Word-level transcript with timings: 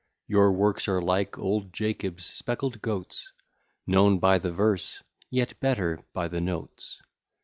Your 0.27 0.51
works 0.51 0.87
are 0.87 0.99
like 0.99 1.37
old 1.37 1.71
Jacob's 1.73 2.25
speckled 2.25 2.81
goats, 2.81 3.31
Known 3.85 4.17
by 4.17 4.39
the 4.39 4.51
verse, 4.51 5.03
yet 5.29 5.59
better 5.59 6.03
by 6.11 6.27
the 6.27 6.41
notes. 6.41 7.03